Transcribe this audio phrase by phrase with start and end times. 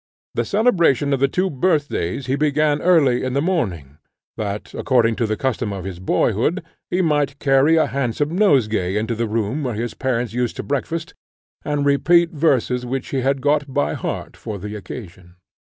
[0.33, 3.99] The celebration of the two birth days he began early in the morning,
[4.35, 9.13] that, according to the custom of his boyhood, he might carry a handsome nosegay into
[9.13, 11.13] the room where his parents used to breakfast,
[11.63, 15.35] and repeat verses which he had got by heart for the occasion.